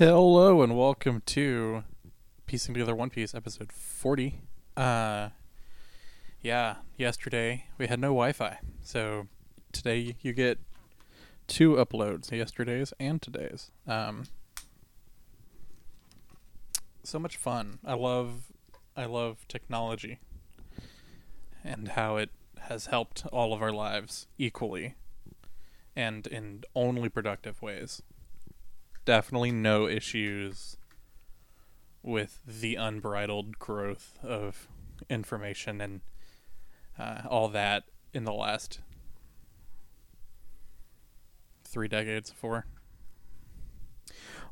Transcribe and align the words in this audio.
Hello 0.00 0.62
and 0.62 0.78
welcome 0.78 1.20
to 1.26 1.84
Piecing 2.46 2.72
Together 2.72 2.96
One 2.96 3.10
Piece 3.10 3.34
episode 3.34 3.70
40. 3.70 4.40
Uh 4.74 5.28
yeah, 6.40 6.76
yesterday 6.96 7.66
we 7.76 7.86
had 7.86 8.00
no 8.00 8.06
Wi-Fi. 8.06 8.60
So 8.80 9.28
today 9.72 10.16
you 10.22 10.32
get 10.32 10.58
two 11.46 11.72
uploads, 11.72 12.30
yesterday's 12.32 12.94
and 12.98 13.20
today's. 13.20 13.72
Um 13.86 14.24
so 17.02 17.18
much 17.18 17.36
fun. 17.36 17.78
I 17.84 17.92
love 17.92 18.44
I 18.96 19.04
love 19.04 19.46
technology 19.48 20.18
and 21.62 21.88
how 21.88 22.16
it 22.16 22.30
has 22.58 22.86
helped 22.86 23.26
all 23.26 23.52
of 23.52 23.60
our 23.60 23.70
lives 23.70 24.28
equally 24.38 24.94
and 25.94 26.26
in 26.26 26.64
only 26.74 27.10
productive 27.10 27.60
ways 27.60 28.00
definitely 29.10 29.50
no 29.50 29.88
issues 29.88 30.76
with 32.00 32.38
the 32.46 32.76
unbridled 32.76 33.58
growth 33.58 34.16
of 34.22 34.68
information 35.08 35.80
and 35.80 36.00
uh, 36.96 37.22
all 37.28 37.48
that 37.48 37.82
in 38.14 38.22
the 38.22 38.32
last 38.32 38.78
three 41.64 41.88
decades, 41.88 42.30
four. 42.30 42.66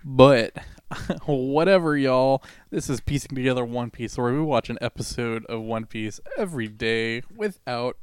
But 0.04 0.56
whatever, 1.26 1.96
y'all. 1.96 2.42
This 2.70 2.90
is 2.90 3.00
piecing 3.00 3.36
together 3.36 3.64
One 3.64 3.90
Piece, 3.90 4.18
where 4.18 4.32
we 4.32 4.40
watch 4.40 4.70
an 4.70 4.78
episode 4.80 5.46
of 5.46 5.62
One 5.62 5.86
Piece 5.86 6.18
every 6.36 6.66
day 6.66 7.22
without 7.32 7.96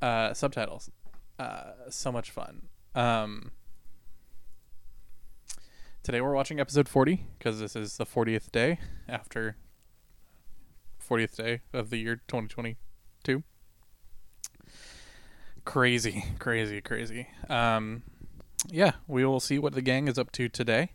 uh, 0.00 0.32
subtitles. 0.32 0.90
Uh, 1.38 1.72
so 1.90 2.10
much 2.10 2.30
fun. 2.30 2.68
Um, 2.94 3.50
Today 6.08 6.22
we're 6.22 6.32
watching 6.32 6.58
episode 6.58 6.88
40 6.88 7.26
because 7.38 7.60
this 7.60 7.76
is 7.76 7.98
the 7.98 8.06
40th 8.06 8.50
day 8.50 8.78
after 9.06 9.58
40th 11.06 11.36
day 11.36 11.60
of 11.74 11.90
the 11.90 11.98
year 11.98 12.22
2022. 12.28 13.42
Crazy, 15.66 16.24
crazy, 16.38 16.80
crazy. 16.80 17.28
Um, 17.50 18.04
yeah, 18.70 18.92
we 19.06 19.26
will 19.26 19.38
see 19.38 19.58
what 19.58 19.74
the 19.74 19.82
gang 19.82 20.08
is 20.08 20.18
up 20.18 20.32
to 20.32 20.48
today. 20.48 20.92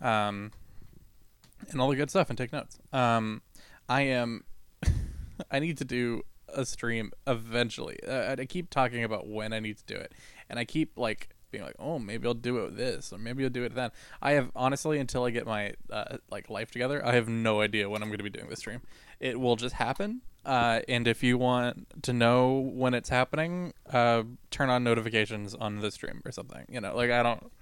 Um, 0.00 0.50
and 1.70 1.80
all 1.80 1.88
the 1.88 1.94
good 1.94 2.10
stuff 2.10 2.28
and 2.28 2.36
take 2.36 2.52
notes. 2.52 2.76
Um, 2.92 3.42
I 3.88 4.00
am 4.00 4.42
I 5.52 5.60
need 5.60 5.78
to 5.78 5.84
do 5.84 6.22
a 6.48 6.66
stream 6.66 7.12
eventually. 7.24 8.00
Uh, 8.02 8.34
I 8.36 8.46
keep 8.46 8.68
talking 8.68 9.04
about 9.04 9.28
when 9.28 9.52
I 9.52 9.60
need 9.60 9.76
to 9.76 9.84
do 9.86 9.94
it. 9.94 10.10
And 10.48 10.58
I 10.58 10.64
keep 10.64 10.98
like 10.98 11.28
being 11.50 11.64
like, 11.64 11.76
oh, 11.78 11.98
maybe 11.98 12.26
I'll 12.26 12.34
do 12.34 12.58
it 12.58 12.64
with 12.64 12.76
this, 12.76 13.12
or 13.12 13.18
maybe 13.18 13.44
I'll 13.44 13.50
do 13.50 13.64
it 13.64 13.74
then. 13.74 13.90
I 14.22 14.32
have 14.32 14.50
honestly, 14.54 14.98
until 14.98 15.24
I 15.24 15.30
get 15.30 15.46
my 15.46 15.74
uh, 15.90 16.18
like 16.30 16.50
life 16.50 16.70
together, 16.70 17.04
I 17.04 17.14
have 17.14 17.28
no 17.28 17.60
idea 17.60 17.88
when 17.88 18.02
I'm 18.02 18.08
going 18.08 18.18
to 18.18 18.24
be 18.24 18.30
doing 18.30 18.48
this 18.48 18.60
stream. 18.60 18.80
It 19.18 19.38
will 19.38 19.56
just 19.56 19.74
happen. 19.74 20.22
Uh, 20.44 20.80
and 20.88 21.06
if 21.06 21.22
you 21.22 21.36
want 21.36 22.02
to 22.02 22.12
know 22.12 22.58
when 22.58 22.94
it's 22.94 23.10
happening, 23.10 23.74
uh, 23.92 24.22
turn 24.50 24.70
on 24.70 24.82
notifications 24.82 25.54
on 25.54 25.80
the 25.80 25.90
stream 25.90 26.22
or 26.24 26.32
something. 26.32 26.64
You 26.70 26.80
know, 26.80 26.96
like 26.96 27.10
I 27.10 27.22
don't, 27.22 27.52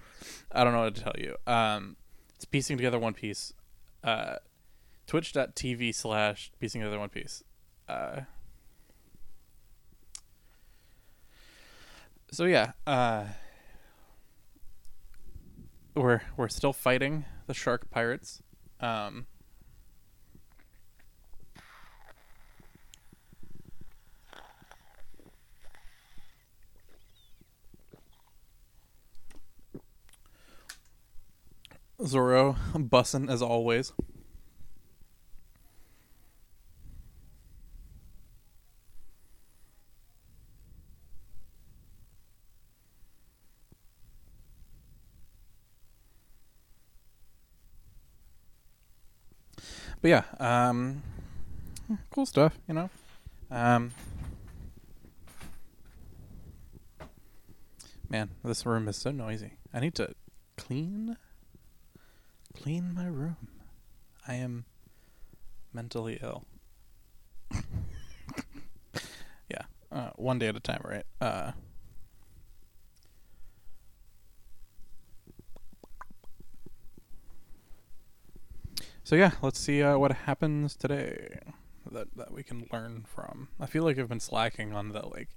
I 0.53 0.62
don't 0.62 0.72
know 0.72 0.83
what 0.83 0.94
to 0.94 1.03
tell 1.03 1.14
you. 1.19 1.36
Um, 1.47 1.97
it's 2.36 2.44
piecing 2.44 2.77
together 2.77 2.98
One 2.98 3.14
Piece. 3.14 3.53
Uh, 4.05 4.36
Twitch.tv 5.09 5.94
slash 5.94 6.53
piecing 6.61 6.83
together 6.83 7.00
One 7.00 7.09
Piece. 7.09 7.42
Uh, 7.89 8.20
so 12.31 12.44
yeah, 12.44 12.72
uh, 12.86 13.25
we're 15.99 16.23
we're 16.37 16.49
still 16.49 16.73
fighting 16.73 17.25
the 17.47 17.55
shark 17.55 17.91
pirates. 17.91 18.43
Um, 18.81 19.27
Zoro 32.05 32.56
bussin' 32.75 33.28
as 33.28 33.43
always. 33.43 33.93
But 50.00 50.09
yeah, 50.09 50.25
um, 50.38 51.03
cool 52.10 52.26
stuff, 52.26 52.59
you 52.69 52.75
know. 52.75 52.91
Um, 53.50 53.92
man, 58.09 58.31
this 58.44 58.64
room 58.66 58.88
is 58.88 58.97
so 58.97 59.10
noisy. 59.10 59.53
I 59.72 59.81
need 59.81 59.94
to 59.97 60.14
clean, 60.56 61.16
clean 62.54 62.94
my 62.94 63.06
room. 63.06 63.36
I 64.26 64.34
am 64.34 64.66
mentally 65.72 66.19
ill. 66.22 66.44
yeah, 69.48 69.62
uh, 69.91 70.10
one 70.16 70.38
day 70.38 70.48
at 70.48 70.56
a 70.56 70.60
time, 70.60 70.82
right? 70.84 71.04
Uh, 71.20 71.53
So 79.09 79.17
yeah, 79.17 79.31
let's 79.41 79.59
see 79.59 79.83
uh, 79.83 79.97
what 79.97 80.13
happens 80.13 80.77
today 80.77 81.39
that 81.91 82.09
that 82.17 82.31
we 82.31 82.43
can 82.43 82.67
learn 82.71 83.07
from. 83.09 83.49
I 83.59 83.65
feel 83.65 83.83
like 83.83 83.99
I've 83.99 84.11
been 84.11 84.21
slacking 84.21 84.75
on 84.75 84.91
the 84.91 85.07
like 85.07 85.31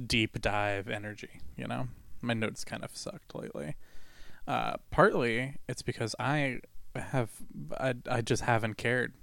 deep 0.00 0.40
dive 0.40 0.88
energy. 0.88 1.40
You 1.56 1.66
know, 1.66 1.88
my 2.22 2.34
notes 2.34 2.64
kind 2.64 2.84
of 2.84 2.96
sucked 2.96 3.34
lately. 3.34 3.74
Uh, 4.46 4.74
partly 4.92 5.56
it's 5.68 5.82
because 5.82 6.14
I 6.20 6.60
have 6.94 7.30
I 7.76 7.94
I 8.08 8.20
just 8.20 8.44
haven't 8.44 8.74
cared. 8.74 9.14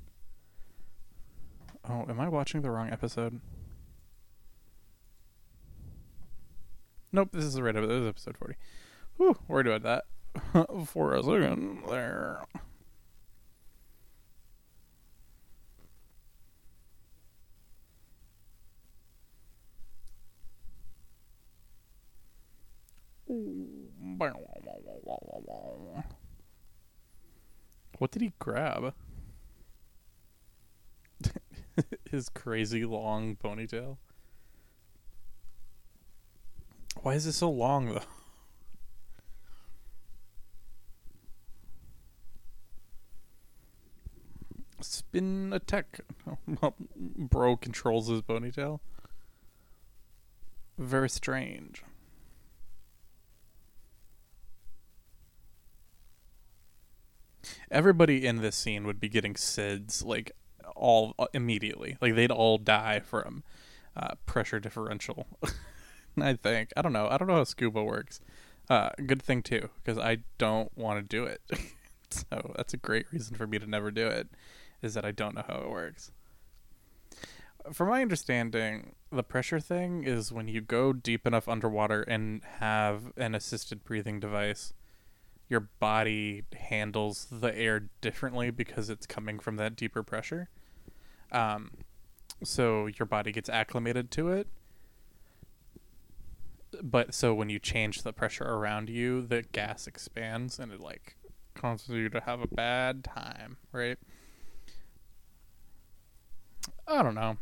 Oh, 1.90 2.06
am 2.10 2.20
I 2.20 2.28
watching 2.28 2.64
the 2.64 2.72
wrong 2.72 2.90
episode? 2.92 3.40
Nope, 7.14 7.30
this 7.32 7.46
is 7.46 7.54
the 7.54 7.64
right 7.64 7.78
episode. 7.78 7.94
This 7.94 8.02
is 8.02 8.10
episode 8.10 8.38
forty. 8.38 8.56
Whew, 9.16 9.38
worried 9.48 9.68
about 9.68 10.04
that 10.44 10.68
for 10.86 11.16
a 11.16 11.24
second 11.24 11.84
there. 11.88 12.42
What 27.97 28.12
did 28.12 28.22
he 28.22 28.34
grab? 28.40 28.94
His 32.09 32.30
crazy 32.30 32.85
long 32.85 33.35
ponytail. 33.35 33.97
Why 37.02 37.14
is 37.14 37.25
it 37.25 37.34
so 37.34 37.50
long 37.50 37.94
though? 37.94 38.02
Spin 44.81 45.52
attack. 45.53 46.02
Bro 46.97 47.58
controls 47.58 48.08
his 48.08 48.22
ponytail. 48.22 48.80
Very 50.78 51.09
strange. 51.09 51.84
Everybody 57.72 58.26
in 58.26 58.38
this 58.38 58.56
scene 58.56 58.86
would 58.86 59.00
be 59.00 59.09
getting 59.09 59.34
SIDS 59.34 60.03
like 60.06 60.32
all 60.76 61.14
uh, 61.18 61.28
immediately. 61.34 61.97
Like 62.02 62.16
they'd 62.16 62.32
all 62.32 62.58
die 62.58 63.00
from 63.00 63.44
uh, 63.96 64.16
pressure 64.26 64.59
differential. 64.59 65.28
I 66.22 66.34
think 66.34 66.72
I 66.78 66.82
don't 66.82 66.94
know. 66.94 67.08
I 67.09 67.18
don't 67.18 67.28
know 67.28 67.36
how 67.36 67.44
scuba 67.44 67.84
works. 67.84 68.20
Uh, 68.70 68.90
good 69.06 69.22
thing 69.22 69.42
too, 69.44 69.70
because 69.84 69.97
I 69.97 70.20
don't 70.38 70.76
want 70.78 70.97
to 70.97 71.03
do 71.03 71.24
it. 71.26 71.42
so 72.09 72.53
that's 72.56 72.74
a 72.74 72.78
great 72.78 73.06
reason 73.12 73.36
for 73.36 73.46
me 73.46 73.59
to 73.59 73.68
never 73.68 73.91
do 73.91 74.08
it. 74.08 74.30
Is 74.82 74.94
that 74.94 75.06
I 75.06 75.12
don't 75.12 75.36
know 75.36 75.44
how 75.48 75.58
it 75.58 75.70
works. 75.70 76.12
From 77.74 77.90
my 77.90 78.02
understanding, 78.02 78.94
the 79.12 79.24
pressure 79.24 79.59
thing 79.59 80.03
is 80.03 80.32
when 80.32 80.48
you 80.48 80.62
go 80.62 80.94
deep 80.94 81.26
enough 81.26 81.48
underwater 81.48 82.03
and 82.03 82.41
have 82.59 83.12
an 83.18 83.34
assisted 83.34 83.84
breathing 83.84 84.20
device 84.20 84.74
your 85.47 85.62
body 85.80 86.44
handles 86.56 87.28
the 87.32 87.56
air 87.56 87.90
differently 88.02 88.50
because 88.50 88.90
it's 88.90 89.06
coming 89.06 89.40
from 89.40 89.58
that 89.58 89.76
deeper 89.76 90.03
pressure. 90.03 90.50
Um, 91.32 91.72
so 92.44 92.88
your 92.88 93.06
body 93.06 93.32
gets 93.32 93.50
acclimated 93.50 94.12
to 94.12 94.30
it. 94.30 94.47
But 96.82 97.14
so 97.14 97.34
when 97.34 97.50
you 97.50 97.59
change 97.59 98.02
the 98.02 98.12
pressure 98.12 98.44
around 98.44 98.90
you, 98.90 99.22
the 99.22 99.44
gas 99.44 99.88
expands 99.88 100.59
and 100.59 100.72
it 100.72 100.80
like 100.80 101.16
causes 101.53 101.90
you 101.90 102.09
to 102.09 102.20
have 102.22 102.41
a 102.41 102.48
bad 102.48 103.03
time, 103.03 103.58
right? 103.72 103.98
I 106.88 107.02
don't 107.02 107.16
know. 107.16 107.38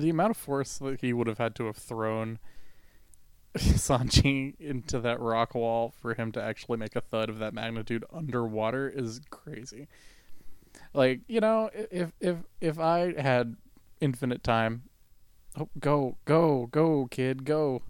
The 0.00 0.10
amount 0.10 0.30
of 0.32 0.36
force 0.36 0.78
that 0.78 1.00
he 1.00 1.12
would 1.12 1.26
have 1.26 1.38
had 1.38 1.54
to 1.56 1.66
have 1.66 1.76
thrown 1.76 2.38
Sanji 3.56 4.54
into 4.60 5.00
that 5.00 5.20
rock 5.20 5.54
wall 5.54 5.92
for 6.00 6.14
him 6.14 6.32
to 6.32 6.42
actually 6.42 6.78
make 6.78 6.94
a 6.94 7.00
thud 7.00 7.28
of 7.28 7.38
that 7.38 7.52
magnitude 7.52 8.04
underwater 8.12 8.88
is 8.88 9.20
crazy. 9.30 9.88
Like, 10.94 11.20
you 11.26 11.40
know, 11.40 11.70
if 11.74 12.12
if 12.20 12.36
if 12.60 12.78
I 12.78 13.20
had 13.20 13.56
infinite 14.00 14.42
time, 14.44 14.82
oh, 15.58 15.68
go, 15.78 16.16
go, 16.24 16.66
go, 16.70 17.06
kid, 17.10 17.44
go. 17.44 17.82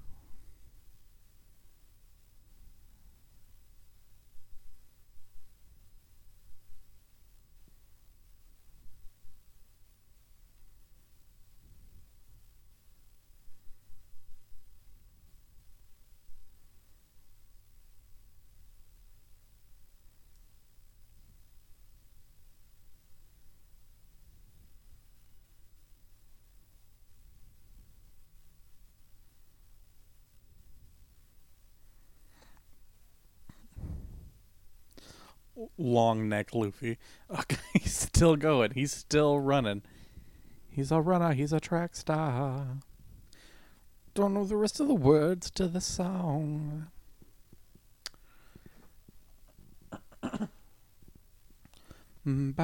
Long 35.80 36.28
neck 36.28 36.54
Luffy. 36.54 36.98
Okay, 37.30 37.56
he's 37.74 37.94
still 37.94 38.34
going. 38.34 38.72
He's 38.72 38.92
still 38.92 39.38
running. 39.38 39.82
He's 40.68 40.90
a 40.90 41.00
runner. 41.00 41.32
He's 41.32 41.52
a 41.52 41.60
track 41.60 41.94
star. 41.94 42.78
Don't 44.14 44.34
know 44.34 44.44
the 44.44 44.56
rest 44.56 44.80
of 44.80 44.88
the 44.88 44.94
words 44.94 45.50
to 45.52 45.68
the 45.68 45.80
song. 45.80 46.88
Mm, 52.26 52.54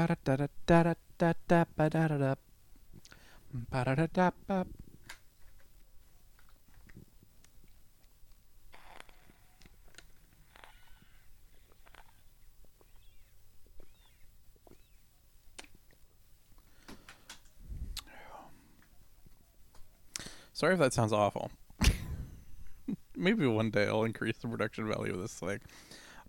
Sorry 20.57 20.73
if 20.73 20.79
that 20.79 20.95
sounds 20.95 21.13
awful. 21.13 21.51
Maybe 23.15 23.47
one 23.47 23.69
day 23.69 23.89
I'll 23.89 24.05
increase 24.05 24.39
the 24.39 24.49
production 24.49 24.89
value 24.89 25.13
of 25.13 25.21
this 25.21 25.35
thing, 25.35 25.61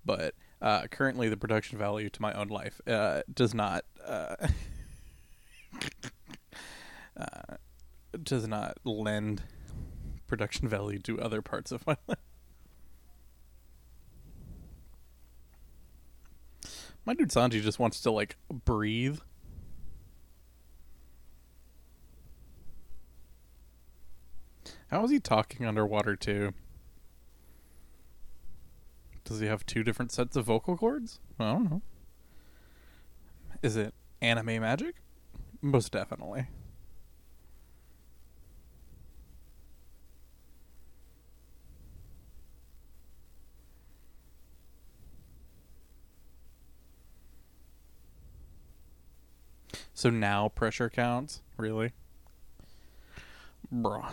but 0.04 0.36
uh, 0.62 0.88
currently 0.88 1.30
the 1.30 1.38
production 1.38 1.78
value 1.78 2.10
to 2.10 2.22
my 2.22 2.34
own 2.34 2.50
life 2.50 2.82
uh, 2.88 3.22
does 3.34 3.54
not 3.54 3.86
uh, 4.06 4.36
uh 7.18 7.56
does 8.22 8.46
not 8.50 8.78
lend 8.84 9.44
production 10.28 10.68
value 10.68 11.00
to 11.00 11.22
other 11.22 11.42
parts 11.42 11.72
of 11.72 11.88
my 11.88 11.96
life. 12.10 12.18
My 17.06 17.14
dude 17.14 17.30
Sanji 17.30 17.62
just 17.62 17.80
wants 17.80 18.02
to 18.02 18.12
like 18.12 18.36
breathe 18.52 19.20
How 24.90 25.04
is 25.04 25.12
he 25.12 25.20
talking 25.20 25.66
underwater 25.66 26.16
too? 26.16 26.54
Does 29.26 29.42
he 29.42 29.48
have 29.48 29.66
two 29.66 29.84
different 29.84 30.12
sets 30.12 30.38
of 30.38 30.46
vocal 30.46 30.78
cords? 30.78 31.20
I 31.38 31.52
don't 31.52 31.70
know. 31.70 31.82
Is 33.62 33.76
it 33.76 33.94
anime 34.22 34.62
magic? 34.62 34.96
Most 35.62 35.92
definitely. 35.92 36.48
So 49.94 50.10
now 50.10 50.48
pressure 50.50 50.90
counts? 50.90 51.42
Really? 51.58 51.92
Bruh. 53.74 54.10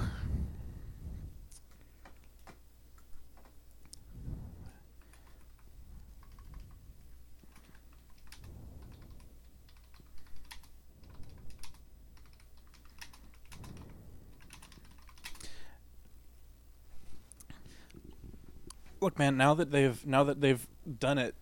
Look, 19.04 19.18
man. 19.18 19.36
Now 19.36 19.54
that 19.54 19.70
they've 19.70 20.04
now 20.06 20.24
that 20.24 20.40
they've 20.40 20.66
done 20.98 21.18
it, 21.18 21.34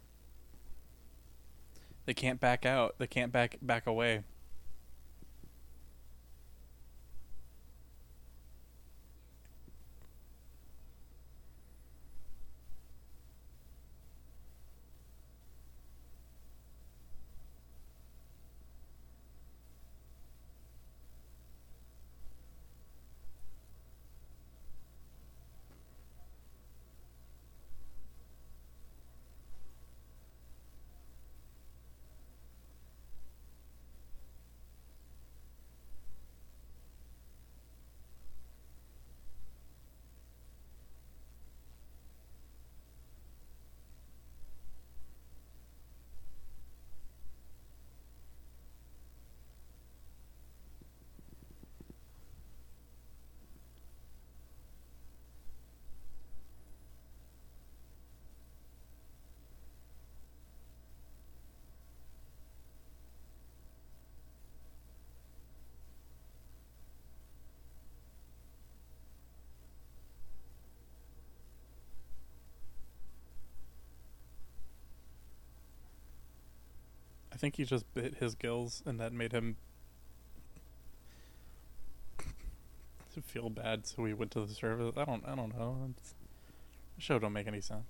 they 2.04 2.12
can't 2.12 2.40
back 2.40 2.66
out. 2.66 2.96
They 2.98 3.06
can't 3.06 3.32
back 3.32 3.56
back 3.62 3.86
away. 3.86 4.24
Think 77.42 77.56
he 77.56 77.64
just 77.64 77.92
bit 77.92 78.18
his 78.18 78.36
gills, 78.36 78.84
and 78.86 79.00
that 79.00 79.12
made 79.12 79.32
him 79.32 79.56
feel 83.20 83.50
bad. 83.50 83.84
So 83.84 84.04
he 84.04 84.14
went 84.14 84.30
to 84.30 84.46
the 84.46 84.54
service. 84.54 84.94
I 84.96 85.04
don't. 85.04 85.24
I 85.26 85.34
don't 85.34 85.58
know. 85.58 85.76
It's, 85.90 86.14
the 86.94 87.02
show 87.02 87.18
don't 87.18 87.32
make 87.32 87.48
any 87.48 87.60
sense. 87.60 87.82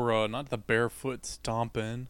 Bruh, 0.00 0.30
not 0.30 0.48
the 0.48 0.56
barefoot 0.56 1.26
stomping. 1.26 2.08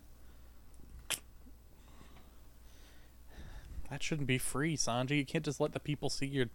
That 3.90 4.00
shouldn't 4.00 4.28
be 4.28 4.38
free, 4.38 4.76
Sanji. 4.76 5.18
You 5.18 5.24
can't 5.24 5.44
just 5.44 5.60
let 5.60 5.72
the 5.72 5.80
people 5.80 6.08
see 6.08 6.26
your 6.26 6.46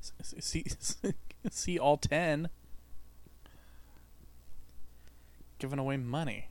see 0.00 0.64
see 1.50 1.78
all 1.80 1.96
10 1.96 2.48
giving 5.58 5.80
away 5.80 5.96
money. 5.96 6.46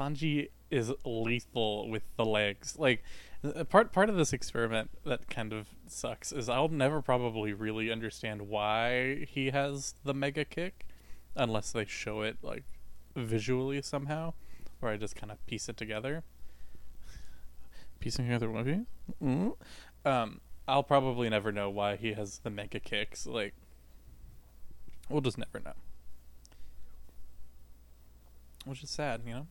Sanji 0.00 0.48
is 0.70 0.92
lethal 1.04 1.88
with 1.88 2.04
the 2.16 2.24
legs. 2.24 2.76
Like 2.78 3.02
part 3.68 3.92
part 3.92 4.08
of 4.08 4.16
this 4.16 4.32
experiment 4.32 4.90
that 5.04 5.28
kind 5.28 5.52
of 5.52 5.68
sucks 5.86 6.32
is 6.32 6.48
I'll 6.48 6.68
never 6.68 7.02
probably 7.02 7.52
really 7.52 7.90
understand 7.90 8.48
why 8.48 9.26
he 9.28 9.50
has 9.50 9.94
the 10.04 10.14
mega 10.14 10.44
kick 10.44 10.86
unless 11.36 11.72
they 11.72 11.84
show 11.84 12.22
it 12.22 12.38
like 12.42 12.64
visually 13.16 13.82
somehow 13.82 14.34
or 14.80 14.88
I 14.88 14.96
just 14.96 15.16
kind 15.16 15.30
of 15.30 15.44
piece 15.46 15.68
it 15.68 15.76
together. 15.76 16.22
Piecing 17.98 18.26
together 18.26 18.50
what 18.50 18.66
mm-hmm. 18.66 19.50
Um 20.04 20.40
I'll 20.66 20.82
probably 20.84 21.28
never 21.28 21.50
know 21.50 21.68
why 21.68 21.96
he 21.96 22.12
has 22.12 22.38
the 22.38 22.50
mega 22.50 22.80
kicks 22.80 23.26
like 23.26 23.54
we'll 25.08 25.20
just 25.20 25.38
never 25.38 25.60
know. 25.60 25.74
Which 28.64 28.82
is 28.82 28.90
sad, 28.90 29.22
you 29.26 29.32
know? 29.32 29.46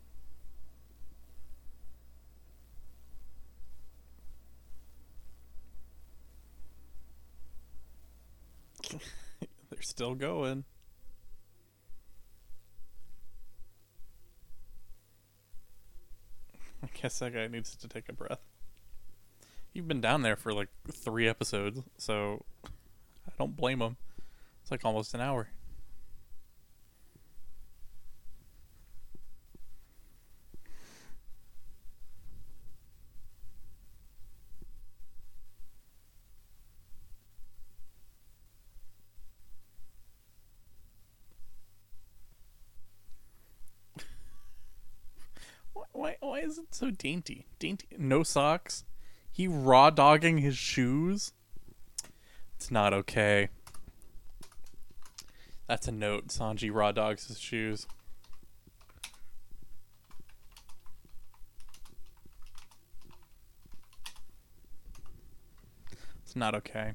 They're 9.69 9.81
still 9.81 10.15
going. 10.15 10.63
I 16.83 16.87
guess 16.93 17.19
that 17.19 17.33
guy 17.33 17.47
needs 17.47 17.75
to 17.75 17.87
take 17.87 18.09
a 18.09 18.13
breath. 18.13 18.39
You've 19.73 19.87
been 19.87 20.01
down 20.01 20.23
there 20.23 20.35
for 20.35 20.53
like 20.53 20.69
three 20.91 21.27
episodes, 21.27 21.81
so 21.97 22.45
I 22.65 23.31
don't 23.37 23.55
blame 23.55 23.81
him. 23.81 23.97
It's 24.61 24.71
like 24.71 24.83
almost 24.83 25.13
an 25.13 25.21
hour. 25.21 25.49
Why? 45.91 46.15
Why 46.21 46.38
is 46.49 46.57
it 46.57 46.73
so 46.73 46.89
dainty? 46.89 47.45
Dainty. 47.59 47.87
No 47.97 48.23
socks. 48.23 48.83
He 49.31 49.47
raw 49.47 49.91
dogging 49.91 50.39
his 50.39 50.57
shoes. 50.57 51.31
It's 52.55 52.71
not 52.71 52.93
okay. 52.93 53.49
That's 55.67 55.87
a 55.87 55.91
note. 55.91 56.27
Sanji 56.29 56.73
raw 56.73 56.91
dogs 56.91 57.27
his 57.27 57.39
shoes. 57.39 57.85
It's 66.23 66.35
not 66.35 66.55
okay. 66.55 66.93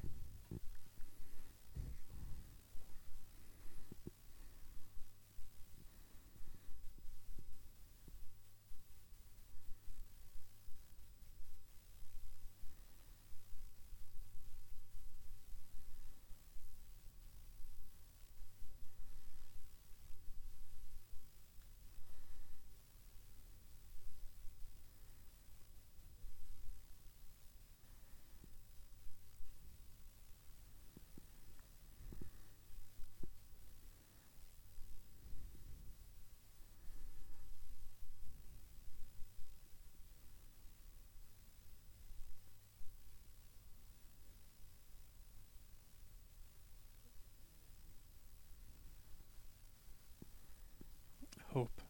hope. 51.55 51.81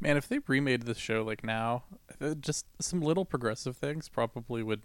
Man, 0.00 0.16
if 0.16 0.28
they 0.28 0.40
remade 0.46 0.82
this 0.82 0.98
show 0.98 1.22
like 1.22 1.42
now, 1.42 1.84
uh, 2.20 2.34
just 2.34 2.66
some 2.80 3.00
little 3.00 3.24
progressive 3.24 3.76
things 3.76 4.08
probably 4.08 4.62
would 4.62 4.82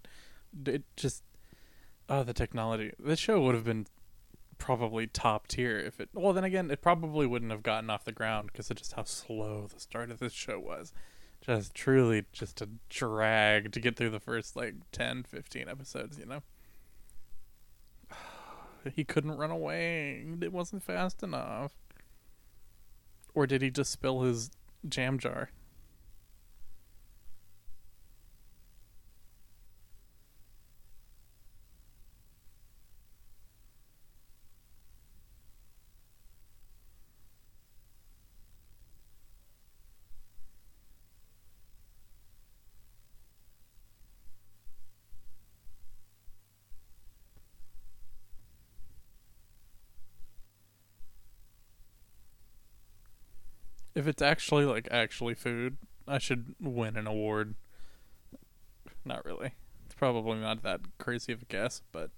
it 0.65 0.83
just 0.95 1.23
oh 2.09 2.23
the 2.23 2.33
technology. 2.33 2.93
This 2.99 3.19
show 3.19 3.41
would 3.41 3.55
have 3.55 3.65
been 3.65 3.87
probably 4.57 5.07
top 5.07 5.47
tier 5.47 5.79
if 5.79 5.99
it 5.99 6.07
well 6.13 6.33
then 6.33 6.43
again 6.43 6.69
it 6.69 6.83
probably 6.83 7.25
wouldn't 7.25 7.49
have 7.49 7.63
gotten 7.63 7.89
off 7.89 8.05
the 8.05 8.11
ground 8.11 8.47
because 8.51 8.69
of 8.69 8.77
just 8.77 8.93
how 8.93 9.03
slow 9.03 9.67
the 9.73 9.79
start 9.79 10.11
of 10.11 10.19
this 10.19 10.33
show 10.33 10.59
was 10.59 10.93
just 11.41 11.73
truly 11.73 12.25
just 12.31 12.61
a 12.61 12.69
drag 12.87 13.71
to 13.71 13.79
get 13.79 13.95
through 13.95 14.11
the 14.11 14.19
first 14.19 14.55
like 14.55 14.75
10 14.91 15.23
15 15.23 15.67
episodes 15.67 16.19
you 16.19 16.27
know 16.27 16.43
he 18.95 19.03
couldn't 19.03 19.37
run 19.37 19.51
away. 19.51 20.25
It 20.41 20.53
wasn't 20.53 20.83
fast 20.83 21.23
enough. 21.23 21.71
Or 23.33 23.47
did 23.47 23.61
he 23.61 23.69
just 23.69 23.91
spill 23.91 24.21
his 24.21 24.51
jam 24.87 25.17
jar? 25.19 25.49
If 53.93 54.07
it's 54.07 54.21
actually 54.21 54.65
like 54.65 54.87
actually 54.89 55.33
food, 55.33 55.77
I 56.07 56.17
should 56.17 56.55
win 56.59 56.95
an 56.97 57.07
award. 57.07 57.55
Not 59.03 59.25
really. 59.25 59.53
It's 59.85 59.95
probably 59.95 60.37
not 60.37 60.63
that 60.63 60.81
crazy 60.97 61.33
of 61.33 61.41
a 61.41 61.45
guess, 61.45 61.81
but 61.91 62.11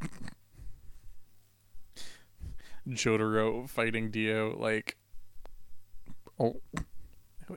Jotaro 2.88 3.68
fighting 3.68 4.10
Dio 4.10 4.56
like 4.58 4.96
Oh, 6.38 6.60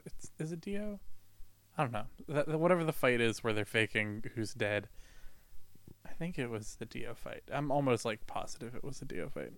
it's, 0.06 0.30
is 0.38 0.52
it 0.52 0.60
Dio? 0.60 1.00
I 1.76 1.82
don't 1.82 1.92
know. 1.92 2.06
That, 2.28 2.48
whatever 2.58 2.84
the 2.84 2.92
fight 2.92 3.20
is 3.20 3.44
where 3.44 3.52
they're 3.52 3.64
faking 3.64 4.24
who's 4.34 4.54
dead. 4.54 4.88
I 6.06 6.12
think 6.12 6.38
it 6.38 6.48
was 6.48 6.76
the 6.78 6.86
Dio 6.86 7.14
fight. 7.14 7.42
I'm 7.52 7.70
almost 7.70 8.04
like 8.04 8.26
positive 8.26 8.74
it 8.74 8.84
was 8.84 8.98
the 9.00 9.04
Dio 9.04 9.28
fight. 9.28 9.52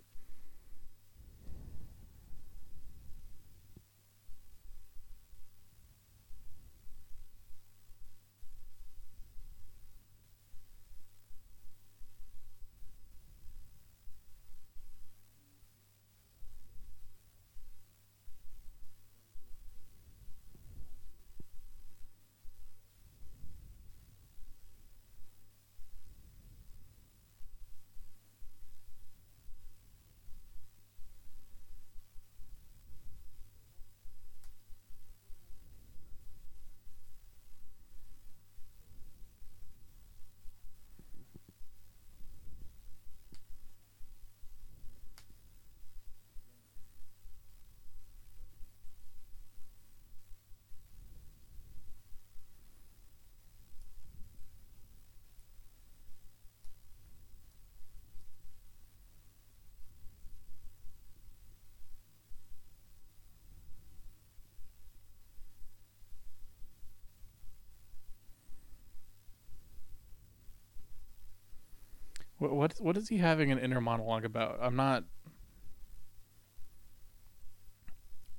What 72.51 72.75
what 72.79 72.97
is 72.97 73.09
he 73.09 73.17
having 73.17 73.51
an 73.51 73.59
inner 73.59 73.79
monologue 73.79 74.25
about? 74.25 74.59
I'm 74.61 74.75
not. 74.75 75.05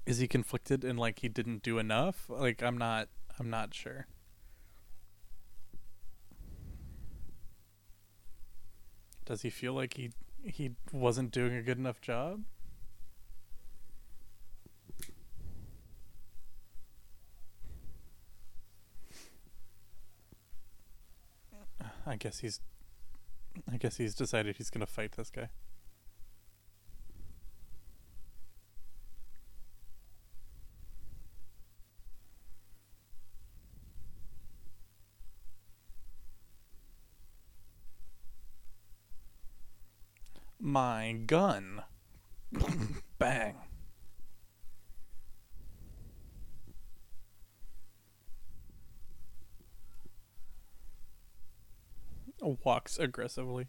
Is 0.06 0.18
he 0.18 0.28
conflicted 0.28 0.84
and 0.84 0.98
like 0.98 1.20
he 1.20 1.28
didn't 1.28 1.62
do 1.62 1.78
enough? 1.78 2.26
Like 2.28 2.62
I'm 2.62 2.76
not. 2.76 3.08
I'm 3.38 3.48
not 3.48 3.72
sure. 3.72 4.06
Does 9.24 9.42
he 9.42 9.50
feel 9.50 9.72
like 9.72 9.94
he 9.94 10.10
he 10.44 10.72
wasn't 10.92 11.30
doing 11.30 11.54
a 11.54 11.62
good 11.62 11.78
enough 11.78 12.00
job? 12.00 12.42
I 22.06 22.16
guess 22.16 22.40
he's 22.40 22.60
I 23.70 23.76
guess 23.76 23.96
he's 23.96 24.14
decided 24.14 24.56
he's 24.56 24.70
gonna 24.70 24.86
fight 24.86 25.12
this 25.12 25.30
guy. 25.30 25.48
My 40.58 41.12
gun. 41.12 41.82
Bang. 43.18 43.56
Walks 52.62 52.98
aggressively. 52.98 53.68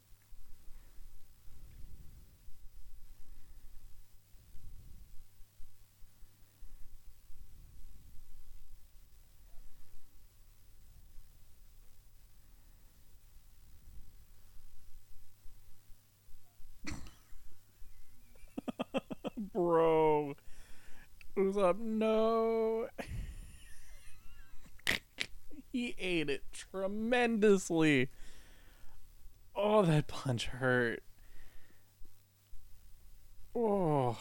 Bro. 19.54 20.36
Who's 21.36 21.58
up? 21.58 21.78
No. 21.80 22.88
he 25.72 25.96
ate 26.00 26.30
it 26.30 26.44
tremendously. 26.54 28.10
Oh, 29.56 29.82
that 29.84 30.08
punch 30.08 30.48
hurt. 30.48 31.02
Oh. 33.56 34.18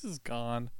This 0.00 0.12
is 0.12 0.20
gone. 0.20 0.70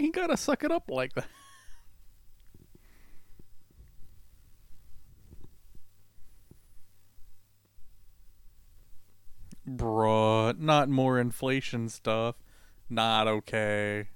He 0.00 0.10
gotta 0.10 0.38
suck 0.38 0.64
it 0.64 0.72
up 0.72 0.88
like 0.88 1.12
that? 1.12 1.26
Bruh, 9.68 10.58
not 10.58 10.88
more 10.88 11.18
inflation 11.18 11.90
stuff. 11.90 12.36
Not 12.88 13.28
okay. 13.28 14.08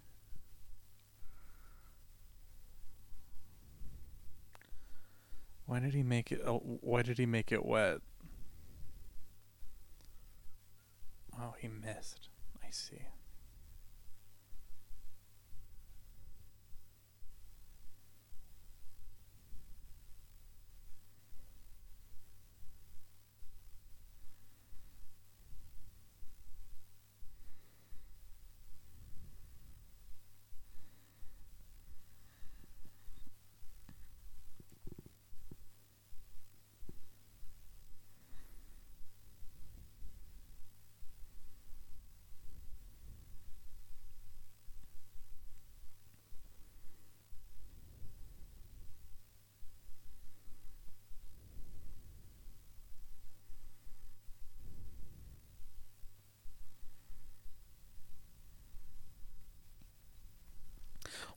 Why 5.66 5.80
did 5.80 5.92
he 5.92 6.02
make 6.02 6.32
it? 6.32 6.40
Oh, 6.46 6.60
why 6.80 7.02
did 7.02 7.18
he 7.18 7.26
make 7.26 7.52
it 7.52 7.64
wet? 7.64 7.98
Oh, 11.38 11.54
he 11.58 11.68
missed. 11.68 12.30
I 12.66 12.70
see. 12.70 13.02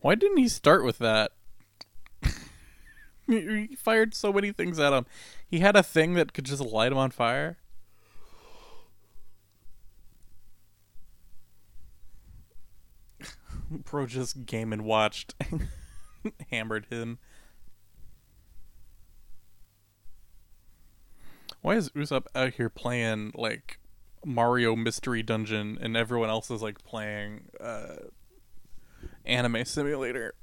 Why 0.01 0.15
didn't 0.15 0.37
he 0.37 0.47
start 0.47 0.83
with 0.83 0.99
that? 0.99 1.31
he 3.27 3.75
fired 3.75 4.13
so 4.13 4.31
many 4.31 4.51
things 4.51 4.79
at 4.79 4.93
him. 4.93 5.05
He 5.47 5.59
had 5.59 5.75
a 5.75 5.83
thing 5.83 6.13
that 6.15 6.33
could 6.33 6.45
just 6.45 6.61
light 6.61 6.91
him 6.91 6.97
on 6.97 7.11
fire. 7.11 7.57
Bro 13.69 14.07
just 14.07 14.45
game 14.45 14.71
and 14.71 14.83
watched. 14.83 15.35
Hammered 16.51 16.87
him. 16.89 17.19
Why 21.61 21.75
is 21.75 21.89
Usopp 21.89 22.27
out 22.35 22.53
here 22.53 22.69
playing 22.69 23.31
like 23.35 23.79
Mario 24.25 24.75
Mystery 24.75 25.23
Dungeon 25.23 25.77
and 25.81 25.97
everyone 25.97 26.29
else 26.29 26.51
is 26.51 26.61
like 26.61 26.83
playing 26.83 27.49
uh 27.59 27.95
Anime 29.27 29.65
Simulator. 29.65 30.33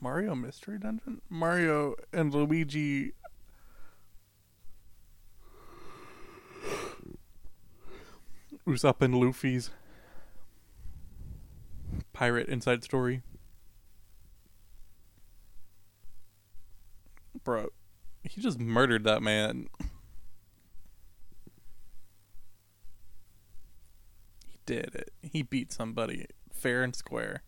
Mario 0.00 0.34
Mystery 0.34 0.78
Dungeon? 0.78 1.20
Mario 1.28 1.94
and 2.12 2.34
Luigi. 2.34 3.12
Usopp 8.66 9.00
and 9.00 9.14
Luffy's 9.14 9.70
pirate 12.12 12.48
inside 12.48 12.82
story. 12.82 13.22
Bro, 17.44 17.68
he 18.22 18.40
just 18.40 18.58
murdered 18.58 19.04
that 19.04 19.22
man. 19.22 19.68
He 24.46 24.58
did 24.66 24.94
it. 24.94 25.05
He 25.36 25.42
beat 25.42 25.70
somebody 25.70 26.24
fair 26.50 26.82
and 26.82 26.96
square. 26.96 27.42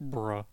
Bruh. 0.00 0.46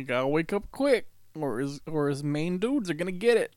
You 0.00 0.06
gotta 0.06 0.28
wake 0.28 0.54
up 0.54 0.70
quick, 0.72 1.08
or 1.38 1.58
his 1.58 1.82
or 1.86 2.08
his 2.08 2.24
main 2.24 2.56
dudes 2.56 2.88
are 2.88 2.94
gonna 2.94 3.12
get 3.12 3.36
it. 3.36 3.54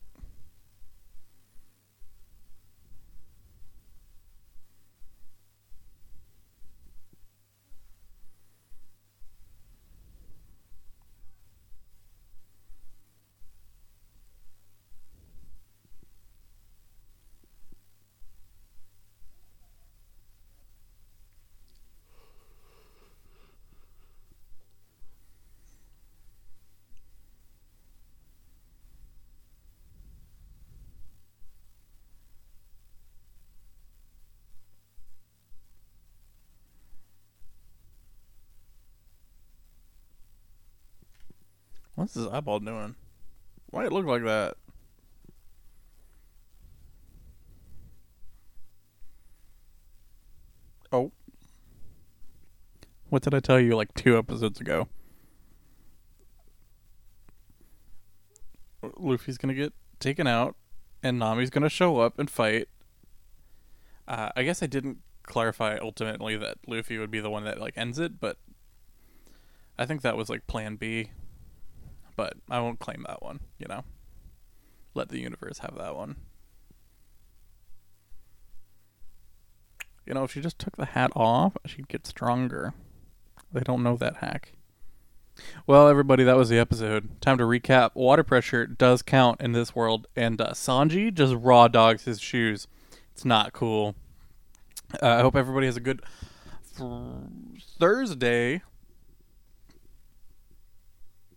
What's 42.03 42.15
his 42.15 42.27
eyeball 42.27 42.59
doing? 42.59 42.95
Why 43.69 43.85
it 43.85 43.93
look 43.93 44.05
like 44.05 44.25
that? 44.25 44.57
Oh. 50.91 51.13
What 53.07 53.21
did 53.21 53.33
I 53.33 53.39
tell 53.39 53.57
you 53.57 53.77
like 53.77 53.93
two 53.93 54.17
episodes 54.17 54.59
ago? 54.59 54.89
Luffy's 58.97 59.37
gonna 59.37 59.53
get 59.53 59.71
taken 60.01 60.27
out, 60.27 60.57
and 61.01 61.17
Nami's 61.17 61.49
gonna 61.49 61.69
show 61.69 62.01
up 62.01 62.19
and 62.19 62.29
fight. 62.29 62.67
Uh, 64.09 64.27
I 64.35 64.43
guess 64.43 64.61
I 64.61 64.67
didn't 64.67 64.97
clarify 65.23 65.77
ultimately 65.81 66.35
that 66.35 66.57
Luffy 66.67 66.97
would 66.97 67.11
be 67.11 67.21
the 67.21 67.29
one 67.29 67.45
that 67.45 67.61
like 67.61 67.77
ends 67.77 67.97
it, 67.97 68.19
but 68.19 68.39
I 69.79 69.85
think 69.85 70.01
that 70.01 70.17
was 70.17 70.27
like 70.29 70.47
Plan 70.47 70.75
B 70.75 71.11
but 72.15 72.34
I 72.49 72.60
won't 72.60 72.80
claim 72.80 73.06
that 73.08 73.21
one, 73.21 73.39
you 73.58 73.67
know. 73.67 73.84
Let 74.93 75.10
the 75.10 75.19
universe 75.19 75.60
have 75.60 75.76
that 75.78 75.95
one. 75.95 76.17
You 80.06 80.13
know, 80.13 80.23
if 80.23 80.34
she 80.34 80.41
just 80.41 80.60
took 80.60 80.76
the 80.76 80.86
hat 80.86 81.12
off, 81.15 81.58
she'd 81.65 81.88
get 81.88 82.06
stronger. 82.06 82.73
They 83.52 83.62
don't 83.62 83.84
know 83.84 83.95
that 83.97 84.17
hack. 84.17 84.54
Well, 85.65 85.88
everybody, 85.88 86.23
that 86.23 86.38
was 86.38 86.49
the 86.49 86.60
episode. 86.60 87.21
Time 87.21 87.38
to 87.38 87.43
recap. 87.45 87.91
Water 87.95 88.23
pressure 88.23 88.67
does 88.67 89.02
count 89.02 89.41
in 89.41 89.54
this 89.54 89.76
world, 89.76 90.08
and 90.15 90.39
uh, 90.39 90.52
Sanji 90.52 91.12
just 91.13 91.34
raw 91.36 91.67
dogs 91.67 92.04
his 92.04 92.19
shoes. 92.19 92.67
It's 93.13 93.26
not 93.26 93.54
cool. 93.54 93.95
Uh, 95.02 95.08
I 95.08 95.21
hope 95.21 95.36
everybody 95.36 95.65
has 95.65 95.78
a 95.78 95.82
good 95.82 96.02
Thursday. 97.80 98.62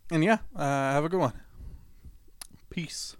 And 0.09 0.23
yeah, 0.23 0.37
uh, 0.55 0.93
have 0.93 1.03
a 1.05 1.09
good 1.09 1.19
one. 1.19 1.33
Peace. 2.69 3.15